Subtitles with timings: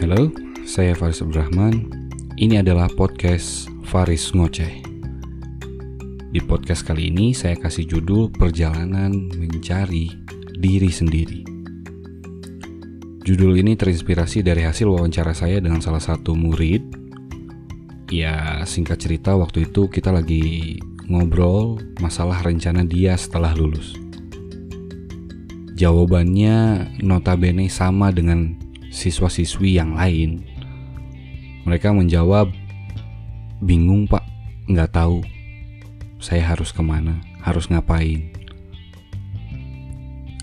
[0.00, 0.32] Halo,
[0.64, 1.92] saya Faris Abdurrahman.
[2.40, 4.80] Ini adalah podcast Faris Ngoceh.
[6.32, 10.08] Di podcast kali ini saya kasih judul Perjalanan Mencari
[10.56, 11.44] Diri Sendiri.
[13.28, 16.80] Judul ini terinspirasi dari hasil wawancara saya dengan salah satu murid.
[18.08, 20.80] Ya, singkat cerita waktu itu kita lagi
[21.12, 23.92] ngobrol masalah rencana dia setelah lulus.
[25.76, 28.59] Jawabannya notabene sama dengan
[28.90, 30.42] siswa-siswi yang lain.
[31.64, 32.50] Mereka menjawab,
[33.62, 34.26] bingung pak,
[34.66, 35.22] nggak tahu.
[36.20, 38.28] Saya harus ke mana, harus ngapain.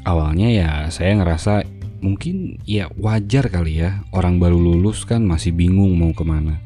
[0.07, 1.67] Awalnya ya saya ngerasa
[1.99, 6.63] mungkin ya wajar kali ya orang baru lulus kan masih bingung mau ke mana.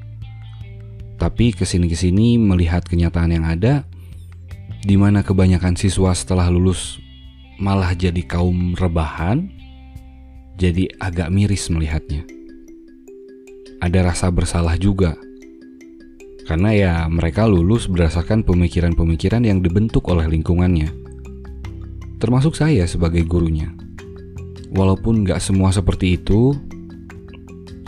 [1.18, 3.86] Tapi ke sini-kesini melihat kenyataan yang ada,
[4.82, 6.98] di mana kebanyakan siswa setelah lulus
[7.62, 9.54] malah jadi kaum rebahan,
[10.58, 12.24] jadi agak miris melihatnya.
[13.82, 15.18] Ada rasa bersalah juga.
[16.46, 20.92] Karena ya mereka lulus berdasarkan pemikiran-pemikiran yang dibentuk oleh lingkungannya.
[22.22, 23.74] Termasuk saya sebagai gurunya.
[24.72, 26.56] Walaupun gak semua seperti itu,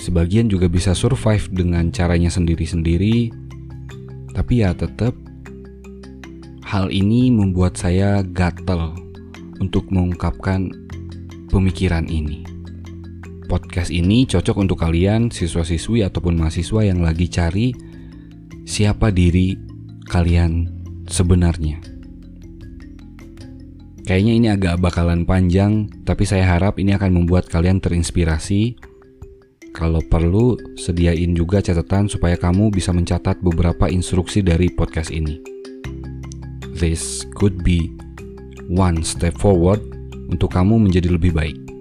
[0.01, 3.31] sebagian juga bisa survive dengan caranya sendiri-sendiri,
[4.33, 5.15] tapi ya tetap
[6.65, 8.97] hal ini membuat saya gatel
[9.61, 10.73] untuk mengungkapkan
[11.53, 12.52] pemikiran ini.
[13.53, 17.69] Podcast ini cocok untuk kalian siswa-siswi ataupun mahasiswa yang lagi cari
[18.65, 19.53] siapa diri
[20.09, 20.73] kalian
[21.05, 21.77] sebenarnya.
[24.09, 28.73] Kayaknya ini agak bakalan panjang, tapi saya harap ini akan membuat kalian terinspirasi.
[29.69, 35.37] Kalau perlu, sediain juga catatan supaya kamu bisa mencatat beberapa instruksi dari podcast ini.
[36.73, 37.93] This could be
[38.65, 39.85] one step forward
[40.33, 41.72] untuk kamu menjadi lebih baik.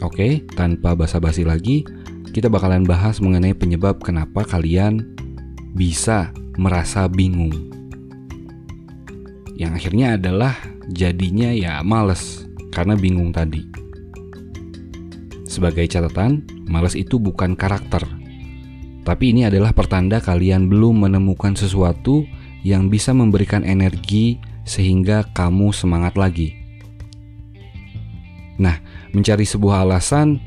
[0.00, 1.84] Oke, tanpa basa-basi lagi,
[2.32, 5.04] kita bakalan bahas mengenai penyebab kenapa kalian
[5.76, 7.52] bisa merasa bingung.
[9.60, 10.56] Yang akhirnya adalah
[10.88, 13.60] jadinya ya males karena bingung tadi.
[15.44, 18.00] Sebagai catatan, males itu bukan karakter.
[19.04, 22.24] Tapi ini adalah pertanda kalian belum menemukan sesuatu
[22.64, 26.56] yang bisa memberikan energi sehingga kamu semangat lagi.
[28.60, 28.76] Nah,
[29.10, 30.38] mencari sebuah alasan,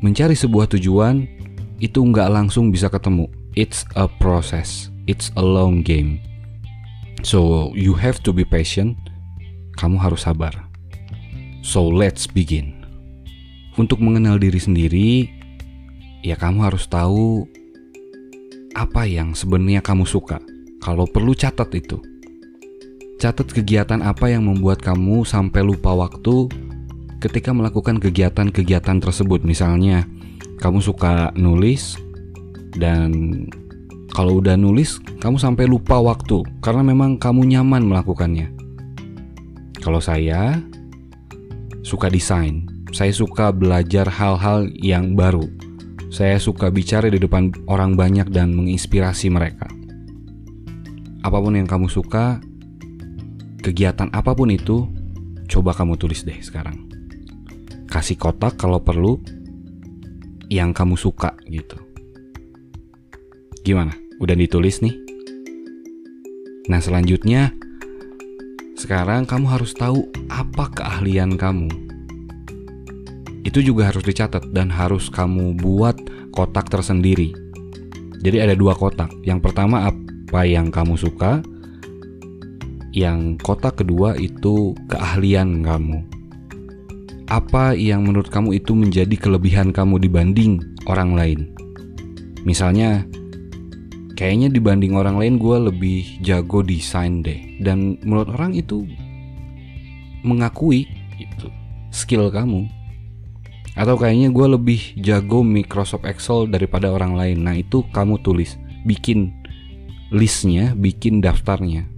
[0.00, 1.28] mencari sebuah tujuan,
[1.80, 3.28] itu nggak langsung bisa ketemu.
[3.54, 4.90] It's a process.
[5.04, 6.18] It's a long game.
[7.24, 8.96] So, you have to be patient.
[9.80, 10.52] Kamu harus sabar.
[11.64, 12.84] So, let's begin.
[13.80, 15.10] Untuk mengenal diri sendiri,
[16.24, 17.48] ya kamu harus tahu
[18.74, 20.40] apa yang sebenarnya kamu suka.
[20.82, 22.00] Kalau perlu catat itu.
[23.22, 26.50] Catat kegiatan apa yang membuat kamu sampai lupa waktu
[27.24, 29.40] ketika melakukan kegiatan-kegiatan tersebut.
[29.48, 30.04] Misalnya,
[30.60, 31.96] kamu suka nulis
[32.76, 33.32] dan
[34.12, 38.52] kalau udah nulis, kamu sampai lupa waktu karena memang kamu nyaman melakukannya.
[39.80, 40.60] Kalau saya
[41.80, 45.48] suka desain, saya suka belajar hal-hal yang baru.
[46.14, 49.66] Saya suka bicara di depan orang banyak dan menginspirasi mereka.
[51.26, 52.38] Apa pun yang kamu suka,
[53.64, 54.86] kegiatan apa pun itu,
[55.50, 56.93] coba kamu tulis deh sekarang
[57.94, 59.22] kasih kotak kalau perlu
[60.50, 61.78] yang kamu suka gitu.
[63.62, 63.94] Gimana?
[64.18, 64.98] Udah ditulis nih?
[66.66, 67.54] Nah, selanjutnya
[68.74, 71.70] sekarang kamu harus tahu apa keahlian kamu.
[73.46, 75.94] Itu juga harus dicatat dan harus kamu buat
[76.34, 77.30] kotak tersendiri.
[78.26, 79.14] Jadi ada dua kotak.
[79.22, 81.46] Yang pertama apa yang kamu suka,
[82.90, 86.13] yang kotak kedua itu keahlian kamu
[87.28, 91.40] apa yang menurut kamu itu menjadi kelebihan kamu dibanding orang lain?
[92.44, 93.08] Misalnya,
[94.14, 97.58] kayaknya dibanding orang lain gue lebih jago desain deh.
[97.64, 98.84] Dan menurut orang itu
[100.20, 100.84] mengakui
[101.16, 101.48] itu
[101.88, 102.68] skill kamu.
[103.74, 107.42] Atau kayaknya gue lebih jago Microsoft Excel daripada orang lain.
[107.42, 108.54] Nah itu kamu tulis,
[108.86, 109.34] bikin
[110.14, 111.88] listnya, bikin daftarnya.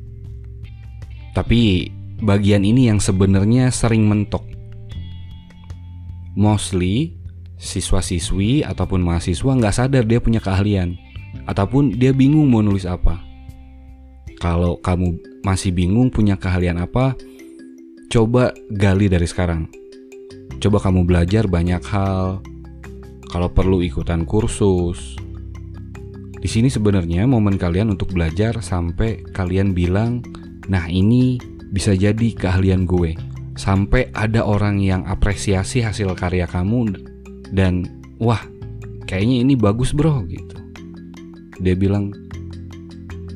[1.37, 1.93] Tapi
[2.25, 4.56] bagian ini yang sebenarnya sering mentok
[6.37, 7.17] mostly
[7.57, 10.95] siswa-siswi ataupun mahasiswa nggak sadar dia punya keahlian
[11.49, 13.21] ataupun dia bingung mau nulis apa.
[14.37, 17.17] Kalau kamu masih bingung punya keahlian apa,
[18.13, 19.65] coba gali dari sekarang.
[20.61, 22.45] Coba kamu belajar banyak hal.
[23.33, 25.17] Kalau perlu ikutan kursus.
[26.37, 30.21] Di sini sebenarnya momen kalian untuk belajar sampai kalian bilang,
[30.69, 31.41] "Nah, ini
[31.73, 36.93] bisa jadi keahlian gue." Sampai ada orang yang apresiasi hasil karya kamu
[37.51, 37.89] dan
[38.21, 38.41] wah
[39.09, 40.57] kayaknya ini bagus bro gitu.
[41.59, 42.13] Dia bilang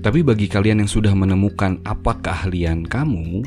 [0.00, 3.44] tapi bagi kalian yang sudah menemukan apa keahlian kamu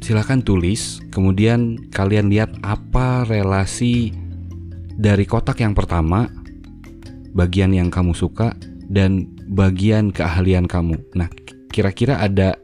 [0.00, 4.12] silahkan tulis kemudian kalian lihat apa relasi
[4.96, 6.28] dari kotak yang pertama
[7.36, 8.56] bagian yang kamu suka
[8.90, 10.98] dan bagian keahlian kamu.
[11.16, 11.28] Nah
[11.70, 12.58] kira-kira ada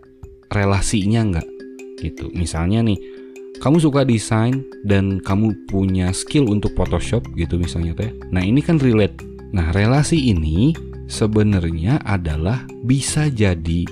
[0.51, 1.56] relasinya nggak
[2.01, 2.99] gitu misalnya nih
[3.57, 8.13] kamu suka desain dan kamu punya skill untuk Photoshop gitu misalnya teh.
[8.29, 9.17] Nah, ini kan relate.
[9.57, 10.77] Nah, relasi ini
[11.09, 13.89] sebenarnya adalah bisa jadi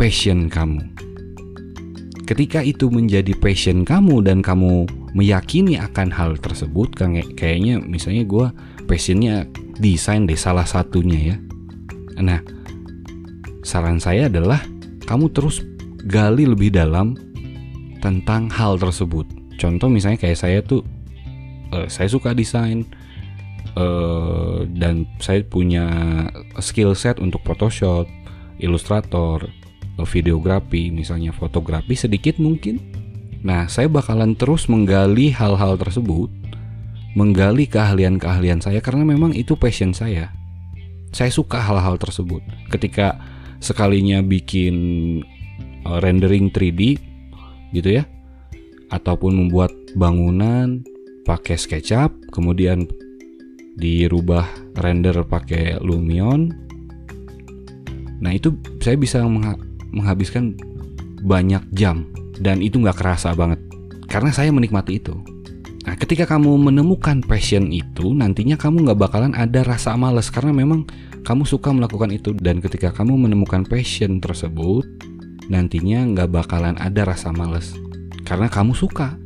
[0.00, 0.80] passion kamu.
[2.24, 8.46] Ketika itu menjadi passion kamu dan kamu meyakini akan hal tersebut, kayak kayaknya misalnya gue
[8.88, 9.44] passionnya
[9.76, 11.36] desain deh salah satunya ya.
[12.22, 12.40] Nah,
[13.60, 14.64] saran saya adalah
[15.04, 15.60] kamu terus
[16.08, 17.31] gali lebih dalam
[18.02, 19.24] tentang hal tersebut.
[19.56, 20.82] Contoh misalnya kayak saya tuh,
[21.70, 22.82] uh, saya suka desain
[23.78, 25.86] uh, dan saya punya
[26.58, 28.10] skill set untuk Photoshop,
[28.58, 29.46] Illustrator,
[30.02, 32.82] uh, videografi, misalnya fotografi sedikit mungkin.
[33.46, 36.30] Nah, saya bakalan terus menggali hal-hal tersebut,
[37.14, 40.34] menggali keahlian-keahlian saya karena memang itu passion saya.
[41.14, 42.40] Saya suka hal-hal tersebut.
[42.70, 43.18] Ketika
[43.62, 44.74] sekalinya bikin
[45.86, 47.11] rendering 3D
[47.72, 48.04] gitu ya.
[48.92, 50.84] Ataupun membuat bangunan
[51.24, 52.86] pakai SketchUp kemudian
[53.76, 54.44] dirubah
[54.78, 56.52] render pakai Lumion.
[58.22, 59.24] Nah itu saya bisa
[59.90, 60.54] menghabiskan
[61.22, 62.06] banyak jam
[62.38, 63.58] dan itu nggak kerasa banget
[64.10, 65.16] karena saya menikmati itu.
[65.82, 70.86] Nah ketika kamu menemukan passion itu nantinya kamu nggak bakalan ada rasa males karena memang
[71.22, 72.34] kamu suka melakukan itu.
[72.36, 74.84] Dan ketika kamu menemukan passion tersebut
[75.50, 77.74] nantinya nggak bakalan ada rasa males
[78.22, 79.18] karena kamu suka.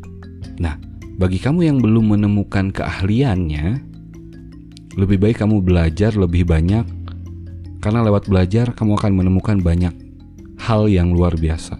[0.56, 0.80] Nah,
[1.16, 3.80] bagi kamu yang belum menemukan keahliannya,
[4.96, 6.84] lebih baik kamu belajar lebih banyak
[7.84, 9.92] karena lewat belajar kamu akan menemukan banyak
[10.56, 11.76] hal yang luar biasa.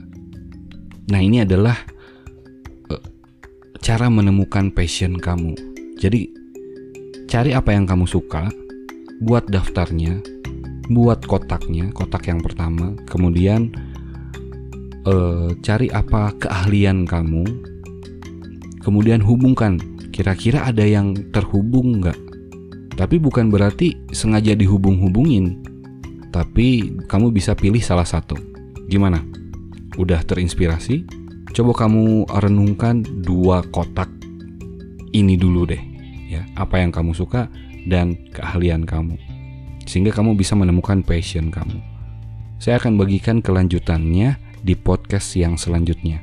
[1.11, 1.79] Nah, ini adalah
[2.93, 3.05] uh,
[3.81, 5.56] cara menemukan passion kamu.
[5.97, 6.29] Jadi,
[7.27, 8.53] cari apa yang kamu suka,
[9.25, 10.21] buat daftarnya,
[10.93, 13.73] buat kotaknya, kotak yang pertama, kemudian
[15.06, 17.47] uh, cari apa keahlian kamu,
[18.82, 19.79] kemudian hubungkan.
[20.11, 22.17] Kira-kira ada yang terhubung nggak?
[22.97, 25.61] Tapi bukan berarti sengaja dihubung-hubungin.
[26.32, 28.32] Tapi kamu bisa pilih salah satu.
[28.88, 29.20] Gimana?
[30.00, 31.05] Udah terinspirasi?
[31.52, 34.09] Coba kamu renungkan dua kotak
[35.12, 35.81] ini dulu deh.
[36.32, 37.52] Ya, apa yang kamu suka
[37.85, 39.20] dan keahlian kamu.
[39.85, 41.76] Sehingga kamu bisa menemukan passion kamu.
[42.56, 46.19] Saya akan bagikan kelanjutannya di podcast yang selanjutnya.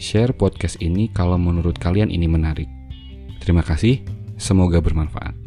[0.00, 2.72] Share podcast ini kalau menurut kalian ini menarik.
[3.44, 4.00] Terima kasih,
[4.40, 5.45] semoga bermanfaat.